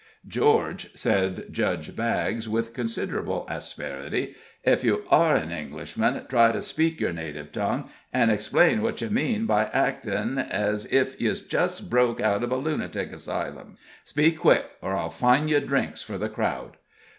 "George," 0.27 0.89
said 0.95 1.45
Judge 1.53 1.95
Baggs, 1.95 2.49
with 2.49 2.73
considerable 2.73 3.45
asperity, 3.47 4.33
"ef 4.65 4.83
you 4.83 5.03
are 5.11 5.35
an 5.35 5.51
Englishman, 5.51 6.25
try 6.27 6.51
to 6.51 6.59
speak 6.59 6.99
your 6.99 7.13
native 7.13 7.51
tongue, 7.51 7.87
an' 8.11 8.31
explain 8.31 8.81
what 8.81 8.99
you 9.01 9.11
mean 9.11 9.45
by 9.45 9.65
actin' 9.65 10.39
ez 10.39 10.87
ef 10.91 11.21
you'd 11.21 11.53
jes' 11.53 11.81
broke 11.81 12.19
out 12.19 12.41
of 12.41 12.51
a 12.51 12.57
lunatic 12.57 13.15
'sylum. 13.15 13.77
Speak 14.03 14.39
quick, 14.39 14.65
or 14.81 14.95
I'll 14.95 15.11
fine 15.11 15.47
you 15.47 15.59
drinks 15.59 16.01
for 16.01 16.17
the 16.17 16.29
crowd." 16.29 16.77